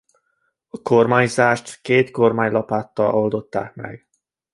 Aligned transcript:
A 0.69 0.81
kormányzását 0.81 1.79
két 1.81 2.11
kormánylapáttal 2.11 3.15
oldották 3.15 3.75
meg. 3.75 4.07